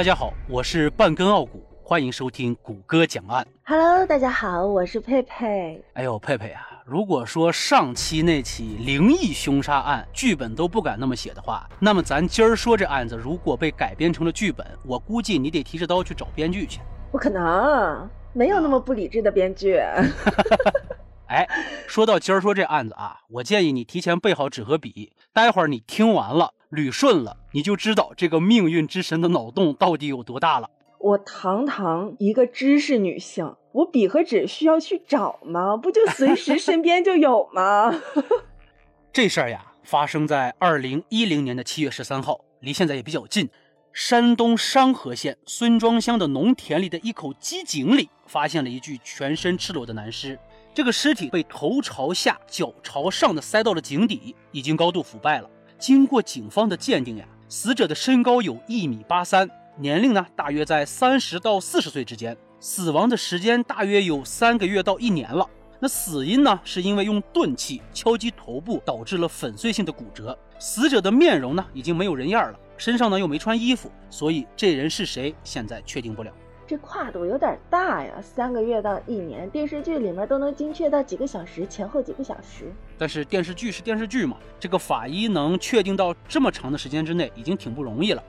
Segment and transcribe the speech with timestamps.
[0.00, 3.46] 大家好，我是半根傲骨，欢迎收听谷歌讲案。
[3.64, 5.84] Hello，大家好，我是佩佩。
[5.92, 16.80] 哎呦，佩佩啊，如果说上期那起灵异凶杀案剧本都不敢那么写的话，那么咱今儿说这案子如果被改编成了剧本，我估计你得提着刀去找编剧去。
[17.12, 19.78] 不可能，没有那么不理智的编剧。
[21.30, 21.48] 哎，
[21.86, 30.68] 说到今儿说这案子啊，我建议你提前备好纸和笔，待会儿你听完了捋顺了，你就知道这个命运之神的脑洞到底有多大了。
[30.98, 35.76] 我堂堂一个知识女性，我笔和纸需要去找吗？
[35.76, 37.94] 不就随时身边就有吗？
[39.12, 43.48] 这事儿呀，发生在二零一零年的七月十三号，离现在也比较近。
[43.92, 50.36] 山东商河县孙庄乡的农田里的一口机井里，发现了一具全身赤裸的男尸。
[50.80, 55.50] 这个尸体被头朝下、脚朝上的塞到了井底，已经高度腐败了。
[55.78, 59.46] 经过警方的鉴定呀，死者的身高有一米八三，
[59.76, 65.46] 年龄呢大约在三十到四十岁之间，死亡的时间大约有三个月到一年了。
[65.80, 70.34] 那死因呢，是因为用钝器敲击头部导致了粉碎性的骨折。
[70.58, 76.32] 死者的面容呢，已经没有人样了，身上呢又没穿衣服，所以这人是谁，现在确定不了。
[76.70, 82.72] 这跨度有点大呀，三个月到一年，电视剧里面都能精确到几个小时，前后几个小时。
[82.96, 88.22] 但是电视剧是电视剧嘛，这个法医能确定到这么长的时间之内，已经挺不容易了。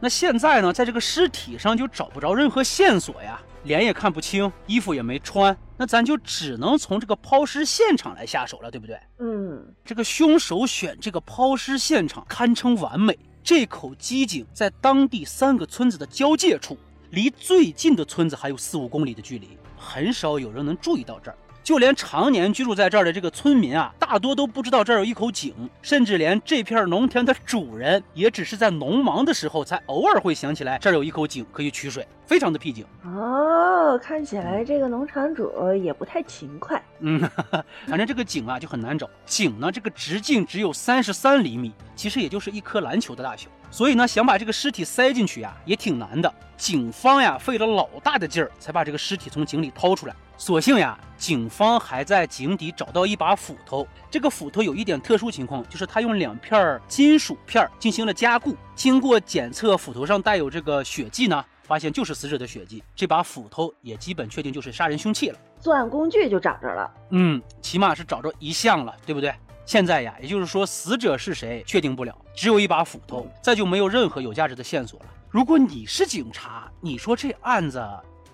[0.00, 8.98] 那现在呢，在这个尸体上就找不着任何线索呀，脸也看不清，衣服也没穿，那咱就只能从这个抛尸现场来下手了，对不对？
[9.20, 16.76] 嗯，这个凶手选这个抛尸现场堪称完美，这口机井在当地三个村子的交界处。
[17.14, 21.38] 离最近的村子还有四五公里的距离，很少有人能注意到这儿。
[21.62, 32.84] 就连常年居住在这儿的这个村民啊，大多都不知道这儿有一口井，甚至连这片农田的主人也只是在农忙的时候才偶尔会想起来这儿有一口井可以取水，非常的僻静。
[33.04, 36.82] 哦，看起来这个农场主也不太勤快。
[36.98, 37.18] 嗯，
[37.86, 39.08] 反正这个井啊就很难找。
[39.24, 43.48] 井呢，这个直径只有三十三厘米，其实也就是一颗篮球的大小。
[43.74, 46.32] 所以呢，想把这个尸体塞进去呀，也挺难的。
[46.56, 50.14] 警方呀，费了老大的劲儿才把这个尸体从井里掏出来。
[50.36, 53.84] 所幸呀，警方还在井底找到一把斧头。
[54.08, 58.56] 这个斧头有一点特殊情况，就是他用两片金属片进行了加固。
[58.76, 62.80] 经过检测，斧头上带有这个血迹呢，发现就是死者的血迹。
[62.94, 65.38] 这把斧头也基本确定就是杀人凶器了。
[65.58, 66.88] 作案工具就找着了。
[67.10, 69.34] 嗯，起码是找着一项了，对不对？
[69.66, 75.06] 现在呀，也就是说死者是谁确定不了，只有一把斧头，再就没有任何有价值的线索了。
[75.30, 77.82] 如果你是警察，你说这案子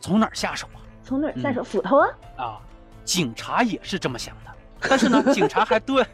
[0.01, 0.83] 从哪儿下手啊？
[1.05, 1.63] 从哪儿下手？
[1.63, 2.09] 斧头啊！
[2.37, 2.61] 啊，
[3.05, 4.51] 警察也是这么想的，
[4.89, 6.05] 但是呢， 警察还多，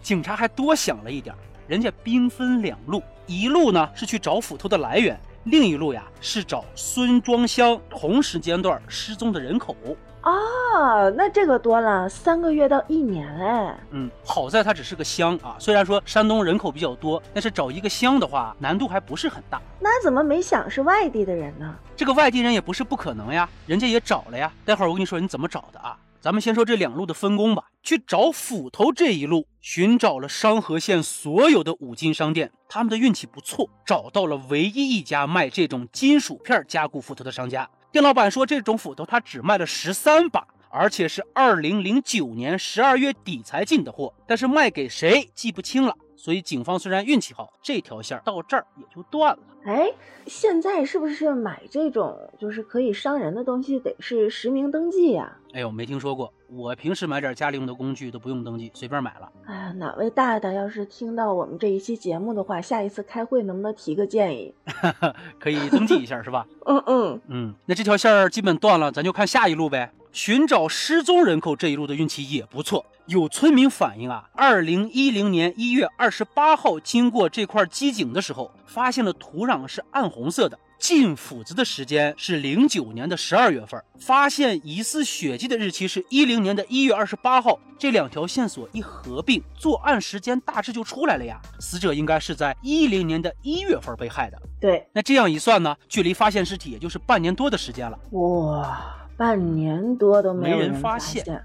[0.00, 1.34] 警察还多想了一点，
[1.66, 9.76] 人家兵分两路，一路呢是去找斧头的来源，另一路呀是找孙庄乡同时间段失踪的人口。
[10.22, 13.76] 哦，那这个多了，三个月到一年哎。
[13.90, 19.60] 嗯，好在它只是个乡啊，虽然说山东人口比较多，但是找一个乡的话难度还不是很大。
[19.80, 21.74] 那怎么没想是外地的人呢？
[21.96, 24.52] 这个外地人也不是不可能呀，人家也找了呀。
[24.64, 25.98] 待会儿我跟你说你怎么找的啊。
[26.20, 27.64] 咱们先说这两路的分工吧。
[27.82, 37.68] 去找斧头这一路，寻找了商河县所有的五金商店，他们的运气不错，找到了唯一一家卖这种金属片加固斧头的商家。
[37.92, 45.94] 店老板说，这种斧头他只卖了十三把，而且是二零零九年十二月底才进的货，但是卖给谁记不清了。
[46.22, 49.42] 所以警方虽然运气好，这条线到这儿也就断了。
[49.64, 49.92] 哎，
[50.24, 56.32] 现在是不是买这种就是可以伤人的东西得是实名登记呀、哎呦，没听说过。
[56.48, 59.28] 我平时买点家里用的工具都不用登记，随便买了。
[59.46, 64.54] 哎呀，哪位大大要是听到我们这一期节目的话，下一次开会能不能提个建议？
[65.40, 66.46] 可以登记一下是吧？
[66.66, 69.92] 嗯嗯，嗯，那这条线儿基本断了，咱就看下一路呗。
[70.12, 80.58] 寻找失踪人口这一路的运气也不错，有村民反映啊，二零一零年一月二十八号经过这块机井的时候，发现了土壤是暗红色的。
[80.78, 87.56] 进斧子的时间是零九年的十二月份，发现疑似血迹的日期是一零年的一月二十八号。
[87.78, 91.40] 这两条线索一合并，作案时间大致就出来了呀。
[91.60, 94.36] 死者应该是在一零年的一月份被害的。
[94.60, 97.96] 对，那这样一算呢，距离发现尸体也就是半年多的时间了。
[98.10, 101.44] 哇，半年多都没没人发发现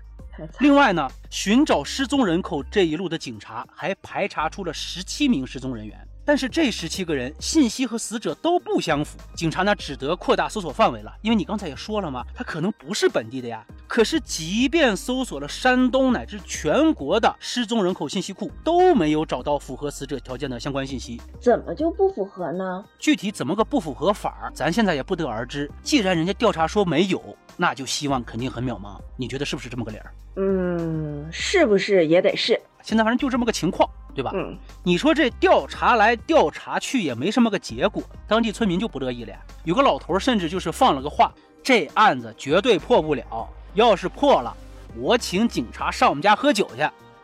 [0.58, 11.14] 另外呢，寻找失踪人口这一路的警察还排查出了十七名失踪人员，但是这十七个人信息和死者都不相符，警察呢只得扩大搜索范围了。
[11.22, 13.66] 因为你刚才也说了嘛，他可能不是本地的呀。
[13.88, 21.22] 可是即便搜索了山东乃至全国的失踪人口信息库，都没有找到符合死者条件的相关信息。
[21.40, 22.84] 怎么就不符合呢？
[23.00, 25.72] 具体怎么个不符合法儿，咱现在也不得而知。
[25.82, 27.24] 既然人家调查说没有，
[27.56, 29.00] 那就希望肯定很渺茫。
[29.16, 30.14] 你觉得是不是这么个理儿？
[30.36, 32.60] 嗯，是不是也得是？
[32.84, 34.32] 现在反正就这么个情况，对吧？
[34.34, 39.38] 嗯，你说这调查来调查去也没什么个结果，当地村民就不乐意了呀。
[39.64, 41.32] 有个老头甚至就是放了个话：
[41.62, 44.52] 这案子绝对破不了，要是破了，
[44.98, 46.82] 我请警察上我们家喝酒去。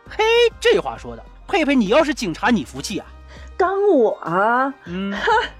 [0.08, 0.22] 嘿，
[0.60, 3.06] 这话说的，佩佩，你要是警察，你服气啊？
[3.56, 5.14] 刚我啊，嗯，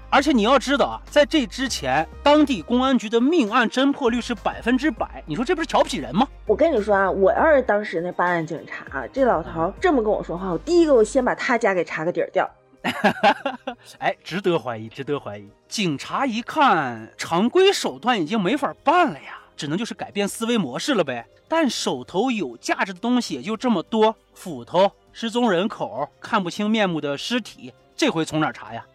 [0.09, 5.23] 而且你要知道啊，在这之前，当地公安局的命案侦破率是百分之百。
[5.25, 6.27] 你说这不是瞧不起人吗？
[6.45, 12.49] 我跟你说啊，我要是当时那办案警察，这老头这么跟我说话，我第一个我先把他家给查个底儿掉。
[13.97, 15.49] 哎，值得怀疑，值得怀疑。
[15.67, 21.25] 警察一看，常规手段已经没法办了呀，只能就是改变思维模式了呗。
[21.47, 27.73] 但手头有价值的东西也就这么多，斧头、失踪人口、看不清面目的尸体。
[27.95, 28.85] 这回从哪查呀？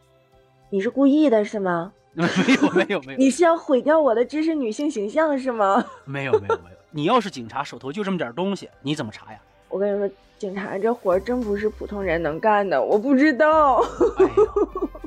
[0.69, 1.93] 你是故意的是吗？
[2.13, 2.25] 没
[2.55, 5.85] 有没有没有，你是要毁掉我的知识女性形象是吗？
[6.05, 9.39] 没有没有没有，你要是警察手头就这么点东西，你怎么查呀？
[9.69, 13.77] 我跟你说，警察这活真不是普通人能干的，我不知道。
[14.19, 14.33] 哎呀，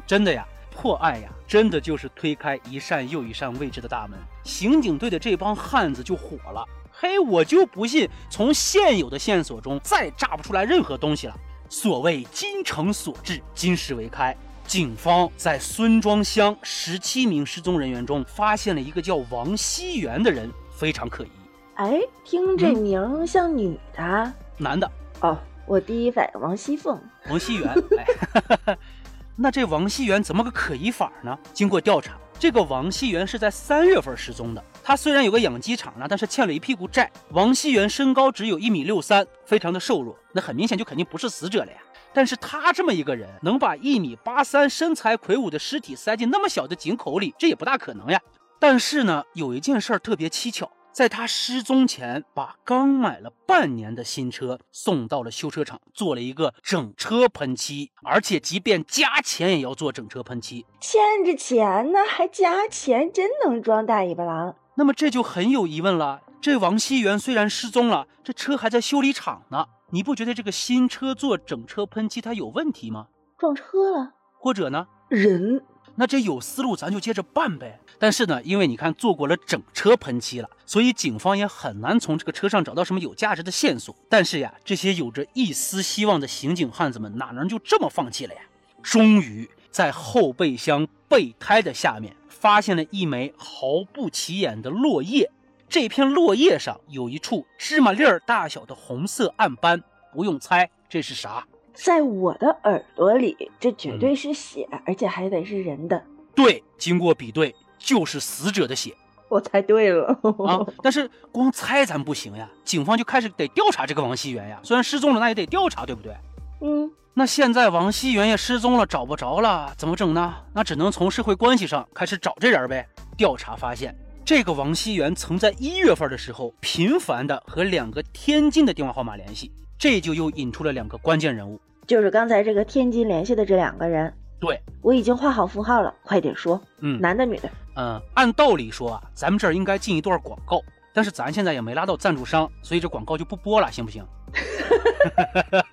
[0.07, 4.17] 真的呀，破案呀，真的就是推开一扇又一扇未知的大门。
[4.43, 11.35] 刑警队的这帮汉子就火了，嘿，我就不信从现有的线索中再炸不出来任何东西了。
[11.73, 14.37] 所谓金城所至，金石为开。
[14.67, 21.29] 警方在孙庄乡十七名失踪人员中发现了一个叫王熙元的人，非常可疑。
[21.73, 24.89] 哎，听这名像女的，男的
[25.21, 25.35] 哦。
[25.65, 27.73] 我第一反应王熙凤，王熙元。
[27.97, 28.77] 哎，
[29.35, 31.35] 那这王熙元怎么个可疑法呢？
[31.53, 34.63] 经过调查，这个王熙元是在三月份失踪的。
[34.83, 37.09] 他虽然有个养鸡场呢，但是欠了一屁股债。
[37.29, 41.77] 王熙元身高只有一米六三，非常的瘦弱，那很明显就肯定不是死者了呀。
[42.13, 48.21] 但是他这么一个人，能把一米八三、身材魁梧的尸体塞进那么小的井口里，这也不大可能呀。
[48.59, 64.55] 但是呢，有一件事儿特别蹊跷，在他失踪前，把刚买了半年的新车送到了修车厂，做了一个整车喷漆，而且即便加钱也要做整车喷漆，欠着钱呢还加钱，真能装大尾巴狼。
[64.75, 66.21] 那么这就很有疑问了。
[66.41, 69.65] 这王熙元虽然失踪了，这车还在修理厂呢。
[69.91, 73.07] 你不觉得这个新车做整车喷漆它有问题吗？
[73.37, 74.87] 撞车了，或者呢？
[75.07, 75.63] 人？
[75.95, 77.79] 那这有思路，咱就接着办呗。
[77.99, 83.95] 但是呢，因为你看做过了整车喷漆了，所以警方也很难从这个车上找到什么有价值的线索。
[84.09, 88.41] 但是呀，这些有着一丝希望的刑警汉子们哪能就这么放弃了呀？
[88.81, 95.31] 终于在后备箱备胎的下面发现了一枚毫不起眼的落叶。
[95.69, 99.81] 这片落叶上有一处芝麻粒儿大小的红色暗斑，
[100.11, 101.47] 不用猜，这是啥？
[101.73, 106.03] 在我的耳朵里，这绝对是血，而且还得是人的。
[106.35, 108.93] 对，经过比对，就是死者的血。
[109.29, 110.07] 我猜对了
[110.45, 110.59] 啊！
[110.83, 114.59] 但是光猜咱不行呀，警方就开始得调查这个王熙元呀。
[114.63, 116.13] 虽然失踪了，那也得调查，对不对？
[116.59, 116.91] 嗯。
[117.15, 120.33] 那现在王熙元也失踪了，找不着了，怎么整呢？
[120.53, 122.87] 那只能从社会关系上开始找这人呗。
[123.15, 123.95] 调查发现。
[124.25, 134.11] 这个王熙元曾在一月份的时候频繁的和两个天津的电话号码联系，这就又引出了两个关键人物，就是刚才这个天津联系的这两个人。
[134.39, 136.59] 对，我已经画好符号了，快点说。
[136.79, 137.49] 嗯，男的女的？
[137.75, 140.61] 嗯，按道理说啊，咱们这儿应该进一段广告，
[140.93, 144.05] 但是咱现在也没拉到赞助商，所以这广告就不播了，行不行？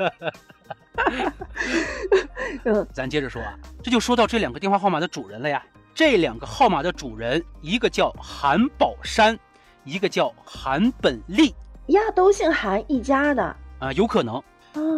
[3.00, 5.62] 咱接着说啊，这就说到这两个电话号码的主人了呀。
[5.94, 9.38] 这两个号码的主人，一个叫韩宝山，
[9.84, 11.54] 一个叫韩本利
[11.86, 14.42] 呀，都姓韩一家的啊，有可能。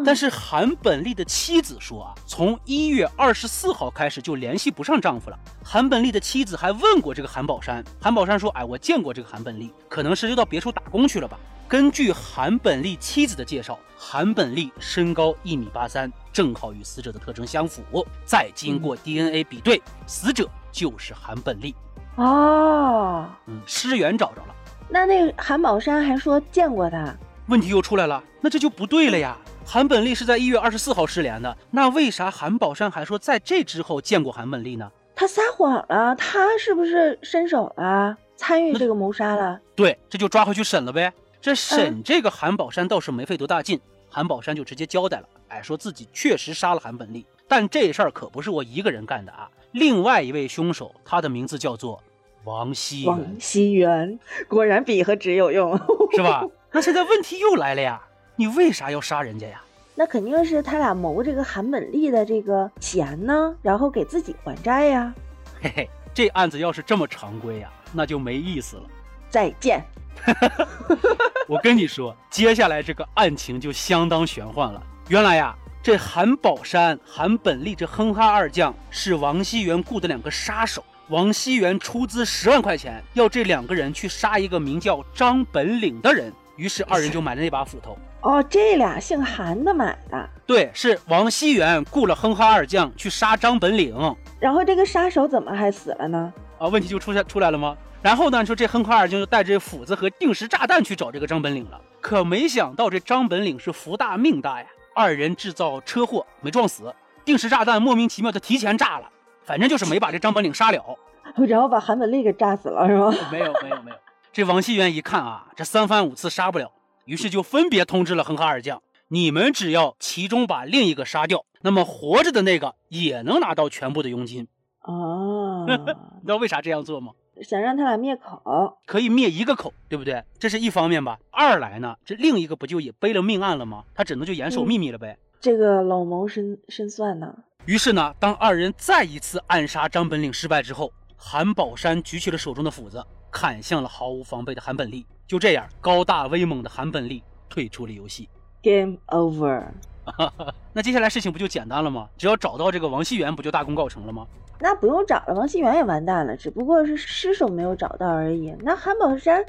[0.04, 5.38] 但是韩本利的妻子说啊，从一月二十四号开始就联系不上丈夫了。
[5.64, 11.38] 韩本利的妻子还问过这个韩宝山，韩宝山说，哎，我见过这个韩本利，可能是又到别处打工去了吧。
[11.66, 17.82] 根据韩本利妻子的介绍，韩本利身高一米八三，正好与死者的特征相符。
[18.24, 20.48] 再经过 DNA 比对，死者。
[20.72, 21.74] 就是韩本利
[22.16, 24.54] 哦，嗯，尸源找着了。
[24.88, 27.14] 那那韩宝山还说见过他，
[27.48, 29.36] 问题又出来了，那这就不对了呀。
[29.66, 34.90] 韩本利是在一月二十四号失联的，那为啥韩宝山还说在这之后见过韩本利呢？
[35.14, 39.60] 他撒谎了，他是不是伸手了，参与这个谋杀了？
[39.76, 41.12] 对，这就抓回去审了呗。
[41.38, 47.26] 这审这个韩宝山倒是没费多大劲，韩宝山就直接交代了，哎，说自己确实杀了韩本利。
[47.46, 49.46] 但这事儿可不是我一个人干的啊！
[49.72, 52.02] 另外一位凶手，他的名字叫做
[52.44, 54.18] 王熙王熙元，
[54.48, 55.78] 果然笔和纸有用，
[56.12, 56.42] 是吧？
[56.72, 58.00] 那现在问题又来了呀，
[58.36, 59.62] 你为啥要杀人家呀？
[59.94, 65.14] 那肯定是他俩谋这个韩本利的这个钱呢，然后给自己还债呀。
[65.60, 68.82] 嘿嘿，这案子要是这么常规呀，那就没意思了。
[69.28, 69.84] 再见。
[71.46, 74.82] 我跟你说，接下来这个案情就相当玄幻了。
[75.08, 80.82] 原来呀，这韩宝山、韩本利这哼哈二将是王熙元雇的两个杀手。
[81.08, 86.32] 王熙元出资十万块钱，要这两个人去杀一个名叫张本领的人。
[86.56, 87.98] 于是二人就买了那把斧头。
[88.20, 90.30] 哦，这俩姓韩的买的。
[90.46, 93.94] 对，是王熙元雇了哼哈二将去杀张本领。
[94.38, 96.32] 然后这个杀手怎么还死了呢？
[96.58, 97.76] 啊，问题就出现出来了吗？
[98.00, 101.80] 然后呢，说这哼哈二将就带着斧子和定时炸弹去找这个张本领了。
[102.00, 106.94] 可没想到这张本领是福大命大呀，二人制造车祸没撞死，
[107.24, 109.08] 定时炸弹莫名其妙的提前炸了，
[109.42, 110.98] 反正就是没把这张本领杀了，
[111.48, 113.12] 然后把韩本利给炸死了是吗？
[113.30, 113.96] 没有没有没有。
[114.32, 116.72] 这王熙元一看啊，这三番五次杀不了，
[117.04, 124.48] 于是就分别通知了恒哈二将，你们只要其中把另一个杀掉，那么活着的那个也能拿到全部的佣金。
[124.82, 127.12] 哦，你知道为啥这样做吗？
[127.42, 130.22] 想让他俩灭口，可以灭一个口，对不对？
[130.38, 131.18] 这是一方面吧。
[131.30, 133.84] 二来呢，这另一个不就也背了命案了吗？
[133.94, 135.18] 他只能就严守秘密了呗。
[135.40, 137.34] 这个老谋深深算呢。
[137.66, 145.06] 于是呢，当二人再一次暗杀张本领失败之后，韩宝山举起了手中的斧子，砍向了毫无防备的韩本利。
[145.26, 148.28] 就这样，高大威猛的韩本利退出了游戏
[148.62, 149.64] ，Game over。
[150.74, 152.08] 那接下来事情不就简单了吗？
[152.16, 154.26] 只要找到这个王熙元，不就大功告成了吗？
[154.58, 158.54] 那不用找了，王熙元也完蛋了，只不过是尸首没有找到而已。
[158.60, 159.44] 那韩宝山，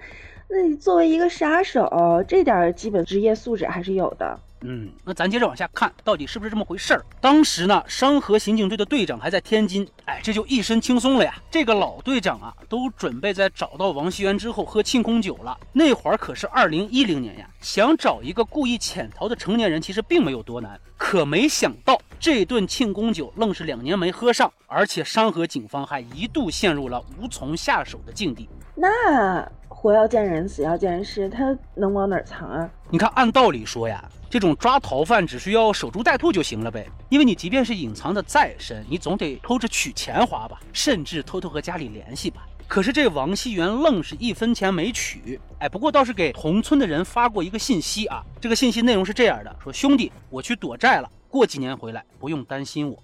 [0.49, 1.89] 那你作为一个杀手，
[2.27, 4.37] 这点基本职业素质还是有的。
[4.65, 7.05] 嗯，那咱接着往下看，到底是不是这么回事儿？
[7.19, 11.35] 当时呢，商河刑警队的队长还在天津，哎，这就一身轻松了呀。
[11.51, 15.57] 这个老队长啊，都准备在找到王熙元之后喝庆功酒了。
[15.73, 20.79] 那会儿可是二零一零年呀，想找一个故意潜逃的成年人，其实并没有多难。
[20.97, 28.47] 可没想到，这顿庆功酒愣是两年没喝上，而且商河警方还一度陷入了无从下手的境地。
[28.75, 29.45] 那
[29.83, 32.69] 活要见人，死要见尸，他能往哪儿藏啊？
[32.89, 34.01] 你看，按道理说呀。
[34.29, 42.47] 这种抓逃犯只需要守株待兔就行了呗，因为你即便是隐藏的再深，你总得偷着取钱花吧，甚至偷偷和家里联系吧。
[42.65, 52.97] 可是这王熙元愣是一分钱没取，哎，不过倒是给同村的人发过一个信息啊，这个信息内容是这样的：说兄弟，我去躲债了，过几年回来，不用担心我。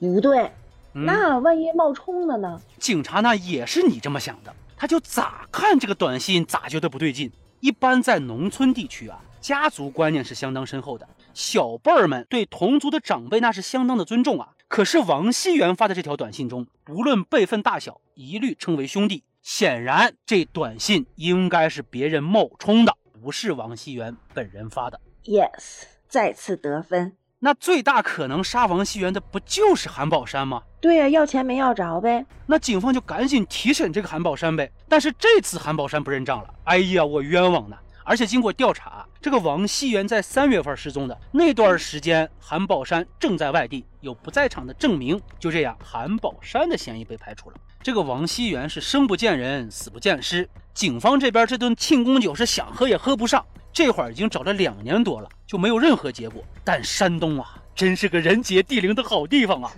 [0.00, 0.50] 不对，
[0.92, 2.60] 那万一冒充了呢？
[2.78, 7.30] 警察那也是你这么想的，他就咋看这个短信咋觉得不对劲。
[7.60, 9.20] 一般在农村地区啊。
[9.40, 14.48] 家族观念是相当深厚的，小辈儿们对同族的长辈那是相当的尊重啊。
[14.66, 19.22] 可是王熙元发的这条短信中，不论辈分大小，一律称为兄弟。
[19.40, 25.00] 显然，这短信应该是别人冒充的，不是王熙元本人发的。
[25.24, 27.17] Yes，再次得分。
[27.40, 30.60] 那最大可能杀王熙元的不就是韩宝山吗？
[30.80, 32.26] 对呀，要钱没要着呗。
[32.46, 34.68] 那警方就赶紧提审这个韩宝山呗。
[34.88, 36.52] 但是这次韩宝山不认账了。
[36.64, 37.76] 哎呀，我冤枉呢！
[38.02, 45.20] 而且经过调查，这个王熙元在三月份失踪的那段时间，韩宝山正在外地，有不在场的证明。
[45.38, 47.56] 就这样，韩宝山的嫌疑被排除了。
[47.80, 50.48] 这个王熙元是生不见人，死不见尸。
[50.78, 53.44] 警方这边这顿庆功酒是想喝也喝不上。
[53.72, 56.40] 这会儿已经找了两年多了，就没有任何结果。
[56.62, 59.72] 但山东啊，真是个人杰地灵的好地方啊！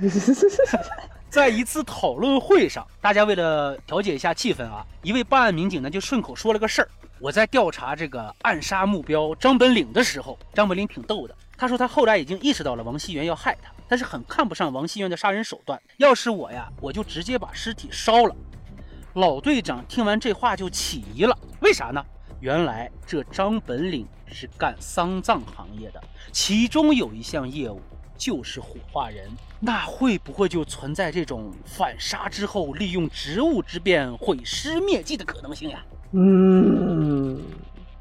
[1.31, 6.89] 在一次讨论会上，大家为了调节一下气氛啊，一位办案民警呢就顺口说了个事儿。
[7.19, 11.35] 我在调查这个暗杀目标张本领的时候，张本领挺逗的。
[11.57, 15.81] 他说他后来已经意识到了王熙元要害他，但是很看不上王熙元的杀人手段。
[15.97, 18.37] 要是我呀，我就直接把尸体烧了。
[19.15, 22.05] 老队长听完这话就起疑了，为啥呢？
[22.39, 26.01] 原来这张本领是干丧葬行业的，
[26.31, 27.81] 其中有一项业务
[28.17, 29.29] 就是火化人。
[29.59, 35.85] 那会不会就存在这种反杀之后利用职务之便毁尸灭迹的可能性呀？
[36.13, 37.39] 嗯，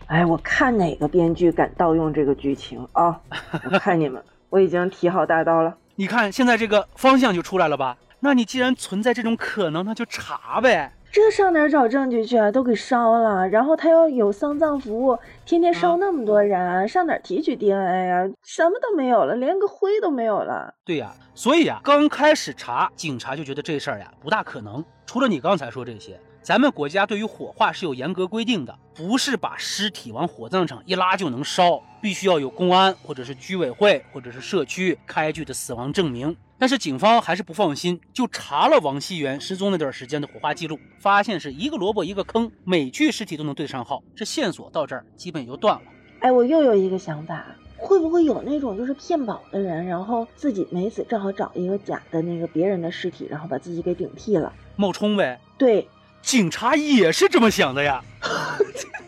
[0.05, 3.19] 哎，我看哪个编剧敢盗用这个剧情啊？
[3.71, 5.75] 我看你们，我已经提好大刀了。
[5.95, 7.97] 你看现在这个方向就出来了吧？
[8.21, 10.93] 那你既然存在这种可能，那就查呗。
[11.11, 12.51] 这上哪找证据去啊？
[12.51, 18.29] 都给烧了，然后他要有丧葬服务，天天烧那么多人，上哪提取 DNA 呀？
[18.43, 20.73] 什么都没有了，连个灰都没有了。
[20.85, 24.85] 对呀，所以啊，刚开始查，警察就觉得这事儿呀不大可能。
[25.07, 26.19] 除了你刚才说这些。
[26.41, 36.35] 咱们国家对于火化是有严格规定的，不是把尸体往火葬场一拉就能烧，必须要有公安或者是居委会或者是社区开具的死亡证明。
[36.59, 45.81] 但是警方还是不放心，就查了王熙元失踪那段时间的火化记录，发现是一个萝卜一个坑，每具尸体都能对上号，这线索到这儿基本也就断了。
[46.19, 47.45] 哎，我又有一个想法，
[47.77, 54.51] 会不会有那种就是骗保的人，然后自己没死，正好找一个假的那个别人的尸体，然后把自己给顶替了？
[54.75, 55.39] 冒充呗。
[55.57, 55.87] 对，
[56.21, 58.03] 警察也是这么想的呀。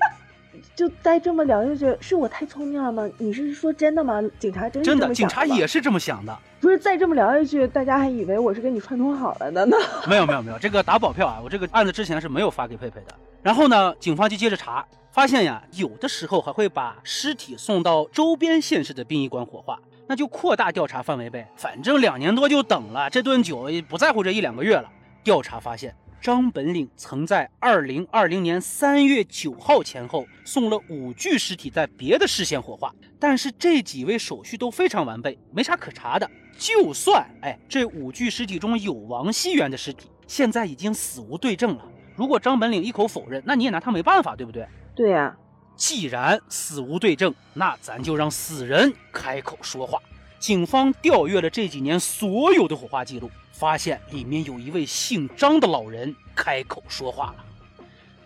[0.76, 3.08] 就再这么聊下去，是我太聪明了吗？
[3.18, 4.22] 你是说真的吗？
[4.40, 6.38] 警察真真的，警察也是这么想的。
[6.60, 9.76] 不是再这么聊下去，大家还以为我是跟你串通好了的呢。
[10.08, 13.16] 没有没有没有，这个打保票啊，我这个案子之前是没有发给佩佩的。
[13.42, 21.50] 然后呢，警方就接着查，发现呀，有的时候还会把尸体送到周边县市的殡仪馆火化，那就扩大调查范围呗。
[21.56, 24.90] 反正两年多就等了，这顿酒也不在乎这一两个月了。
[25.24, 25.94] 调查发现。
[26.22, 36.30] 张本领曾在二零二零年三月九号前后送了五具尸体在别的市县火化，但是这几位手续都非常完备，没啥可查的。
[36.60, 41.84] 就算哎，这五具尸体中有王熙元的尸体，现在已经死无对证了。
[42.16, 44.68] 如果张本领一口否认，那你也拿他没办法，对不对？
[44.96, 45.36] 对呀。
[45.76, 49.98] 既然死无对证，那咱就让死人开口说话。
[50.38, 53.32] 警方调阅了这几年所有的火化记录。
[53.62, 57.36] 发现里面有一位姓张的老人开口说话了：“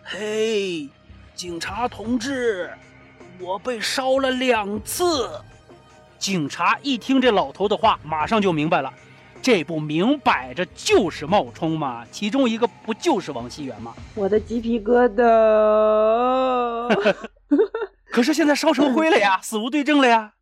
[0.02, 0.88] 嘿，
[1.34, 2.70] 警察同志，
[3.38, 5.28] 我被烧了两次。”
[6.18, 8.90] 警察一听这老头的话，马上就明白了，
[9.42, 12.06] 这不明摆着就是冒充吗？
[12.10, 13.92] 其中一个不就是王熙元吗？
[14.14, 17.16] 我的鸡皮疙瘩！
[18.10, 20.32] 可是现在烧成灰了呀，死无对证了呀。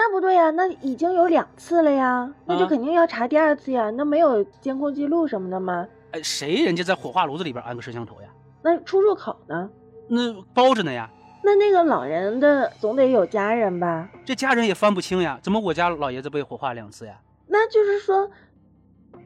[0.00, 3.90] 那不对呀，那已经有两次了呀，那就肯定要查第二次呀。
[3.90, 5.86] 那没有监控记录什么的吗？
[6.12, 8.28] 哎，谁人家在火化炉子里边安个摄像头呀？
[8.62, 9.68] 那出入口呢？
[10.08, 11.10] 那包着呢呀。
[11.44, 14.08] 那那个老人的总得有家人吧？
[14.24, 17.20] 这家人也分不清呀，怎么我家老爷子被火化两次呀？
[17.46, 18.30] 那就是说，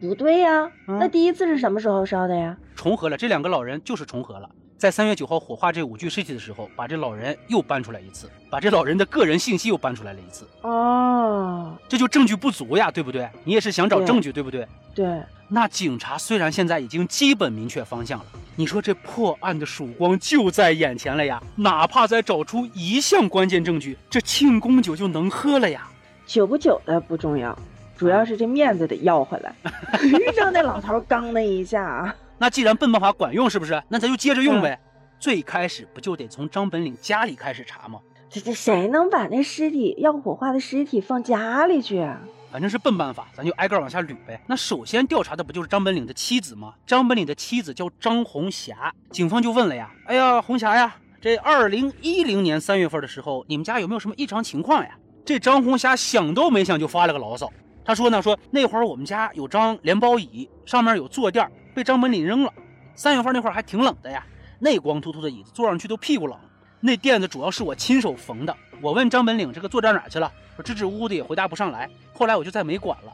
[0.00, 0.68] 不对呀。
[0.88, 2.56] 那第一次是什么时候烧的呀？
[2.74, 4.50] 重合了，这两个老人就是重合了。
[4.76, 10.46] 在三月九号火化这五具尸体的时候，把这老人又搬出来一次，把这老人的个人信息又搬出来了一次。
[10.62, 13.28] 哦，这就证据不足呀，对不对？
[13.44, 14.66] 你也是想找证据，对不对？
[14.94, 15.22] 对。
[15.48, 25.88] 那警察虽然现在已经基本明确方向了，你说这破案的曙光就在眼前了呀，哪怕再找出一项关键证据，这庆功酒就能喝了呀。
[26.26, 27.56] 酒不酒的不重要，
[27.96, 29.54] 主要是这面子得要回来。
[30.36, 32.14] 让那老头刚那一下啊。
[32.38, 33.82] 那既然笨办法管用，是不是？
[33.88, 34.78] 那咱就接着用呗。
[35.18, 38.00] 最开始不就得从张本领家里开始查吗？
[38.28, 41.98] 这这谁能把那尸体要火化的尸体放家里去？
[41.98, 42.20] 啊
[42.50, 44.40] 反正是笨办法，咱就挨个往下捋呗。
[44.46, 46.74] 那首先调查的不就是张本领的妻子吗？
[46.86, 57.52] 张本领的妻子叫张红霞，警方就问了呀：“哎呀，红霞呀，这二零一零年三月份的时候，你们家有没有什么异常情况呀？”这张红霞想都没想就发了个牢骚，
[57.84, 61.44] 她说呢：“说那会儿我们家有张连包椅，上面有坐垫。”
[61.74, 62.52] 被张本领扔了。
[62.94, 64.24] 三月份那会儿还挺冷的呀，
[64.60, 66.38] 那光秃秃的椅子坐上去都屁股冷。
[66.80, 68.56] 那垫子主要是我亲手缝的。
[68.80, 71.88] 我问张本领这个坐垫哪去了，说支支吾吾的也回答不上来。
[72.12, 73.12] 后来我就再没管了。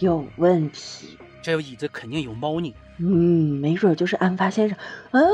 [0.00, 2.74] 有问题，这椅子肯定有猫腻。
[2.98, 4.78] 嗯，没准就是案发现场。
[5.12, 5.26] 嗯，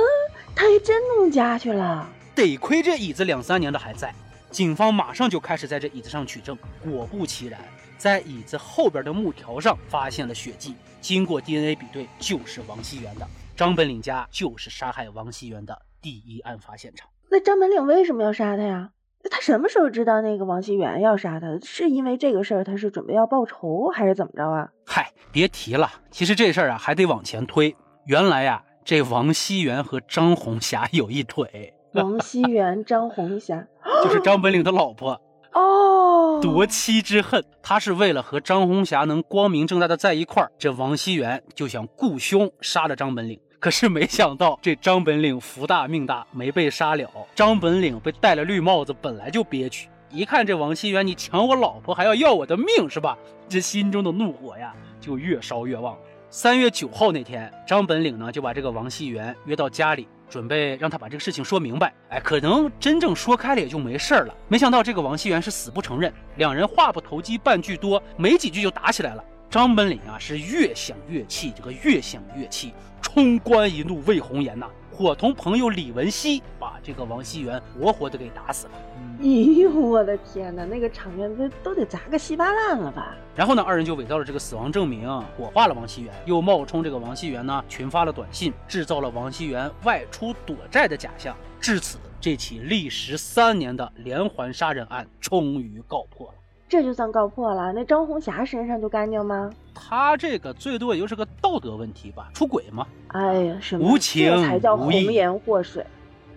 [0.55, 2.09] 他还真弄家去了。
[2.35, 4.15] 得亏这椅子两三年的还在。
[4.51, 6.57] 警方马上就开始在这椅子上取证。
[6.81, 7.61] 果不其然，
[8.03, 10.75] 在椅子后边的木条上发现了血迹。
[11.01, 13.25] 经过 DNA 比对，就是王熙元的。
[13.57, 17.09] 张本岭家就是杀害王熙元的第一案发现场。
[17.31, 18.91] 那张本岭为什么要杀他呀？
[19.31, 21.47] 他什么时候知道那个王熙元要杀他？
[21.63, 24.69] 是因为这个事儿他是准备要报仇，还是怎么着啊？
[24.85, 25.89] 嗨，别提了。
[26.11, 27.77] 其实这事儿啊还得往前推。
[28.07, 31.73] 原来呀，这王熙元和张红霞有一腿。
[31.93, 33.65] 王熙元、张红霞
[34.03, 35.13] 就是张本岭的老婆。
[35.55, 35.92] 哦，
[36.41, 43.39] 夺妻之恨，他是为了和张红霞能光明正大的在一块儿，这王熙元就想雇凶杀了张本领。
[43.59, 47.09] 可是没想到这张本领福大命大，没被杀了。
[47.35, 53.17] 张本领被戴了绿帽子，本来就憋屈，一看这王熙元，你抢我老婆还要要我的命是吧？
[53.49, 55.97] 这心中的怒火呀就越烧越旺。
[56.29, 60.09] 三月九号那天，张本领呢就把这个王熙元约到家里。
[60.33, 64.35] 准备让他把这个事情说明白，哎，可能真正说开了也就没事儿了。
[64.49, 69.23] 没想到这个王熙元是死不承认，两人话不投机半句多，没几句就打起来了。
[69.51, 74.67] 张本领啊是越想越气，这个越想越气，冲冠一怒为红颜呐。
[74.93, 78.73] 伙同朋友李文熙把这个王熙元活活的给打死了。
[79.21, 83.17] 哎呦，我的天哪，那个场面都都得砸个稀巴烂了吧？
[83.35, 91.37] 然后呢，二人就伪造了这个死亡证明，火化了王熙元，又冒充这个王熙元呢，群发了短信，制造了王熙元外出躲债的假象。
[91.61, 96.35] 至此，这起历时三年的连环杀人案终于告破了。
[96.73, 97.71] 这就算告破了。
[97.71, 99.51] 那张红霞身上就干净吗？
[99.75, 102.87] 他这个最多也就是个道德问题吧，出轨吗？
[103.09, 105.85] 哎呀，什么无情这才叫红颜祸水。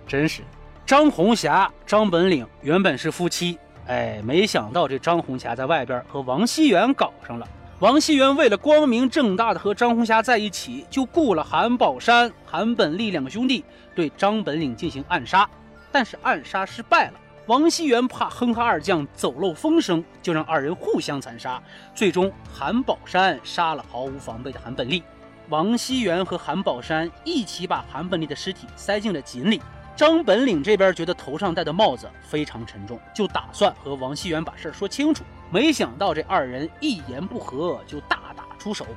[0.05, 0.41] 真是，
[0.85, 7.47] 张红霞、张本领原本是夫妻，哎，没想到这张红霞在外边和王熙元搞上了。
[7.79, 13.63] 王熙元为了光明正大的和张红霞在一起，就雇了韩宝山、韩本利两个兄弟
[13.95, 15.49] 对张本领进行暗杀，
[15.93, 17.13] 但是暗杀失败了。
[17.47, 21.61] 王熙元怕哼哈二将走漏风声，就让二人互相残杀。
[21.93, 25.03] 最终，韩宝山杀了毫无防备的韩本利，
[25.49, 29.61] 王熙元和韩宝山一起把韩本利的尸体塞进了井里。
[29.95, 35.23] 张本领这边觉得头上戴的帽子非常沉重，就打算和王熙元把事儿说清楚。
[35.51, 38.87] 没想到这二人一言不合就大打出手。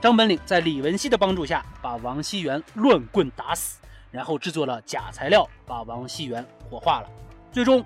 [0.00, 3.80] 张本领在李文熙的帮助下，把王熙元乱棍打死，
[4.12, 7.08] 然后制作了假材料，把王熙元火化了。
[7.56, 7.82] 最终，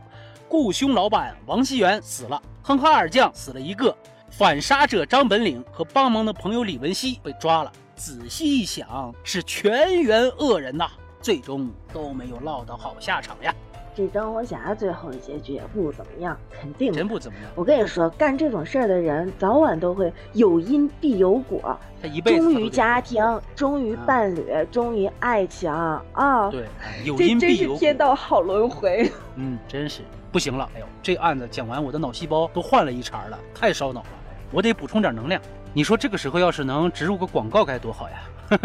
[0.48, 3.96] 雇凶老板王熙元死了，哼哈二将死了一个，
[4.28, 7.70] 反杀者张本领和帮忙的朋友李文熙被抓了。
[7.94, 10.90] 仔细一想，是全员恶人呐，
[11.22, 13.54] 最终都没有落到好下场呀，
[13.94, 17.50] 这张红霞最后的结局也不怎么样，肯定真不怎么样。
[17.54, 26.48] 我跟你说，干这种事儿的人，早晚都会有因必有果，他一辈子忠于家庭，忠于伴侣，忠于爱情啊！
[26.50, 27.68] 对，哎有因必有果。
[27.68, 29.10] 真是天道好轮回。
[29.36, 30.68] 嗯，真是不行了。
[30.74, 34.08] 哎呦，这案子讲完，我的脑细胞都换了一茬了，太烧脑了。
[34.52, 35.40] 我得补充点能量。
[35.72, 38.58] 你说这个时候要是能植入个广告该多好呀！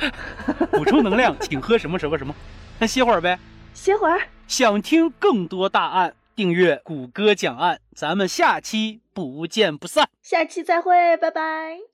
[0.72, 2.34] 补充能量，请喝什么什么什么。
[2.78, 3.38] 那歇会儿呗。
[3.74, 4.20] 歇会儿。
[4.46, 7.80] 想听更多大案，订阅谷歌讲案。
[7.94, 10.08] 咱们下期不见不散。
[10.22, 11.91] 下期再会，拜拜。